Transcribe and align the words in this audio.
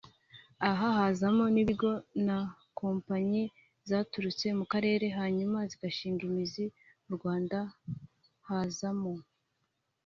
Aha 0.69 0.87
hazamo 0.97 1.43
nk’ibigo 1.51 1.91
na 2.27 2.37
kompanyi 2.79 3.43
zaturutse 3.89 4.45
mu 4.59 4.65
karere 4.71 5.05
hanyuma 5.19 5.57
zigashinga 5.71 6.21
imizi 6.29 6.65
mu 7.05 7.13
Rwanda 7.17 7.57
hazamo 8.49 9.13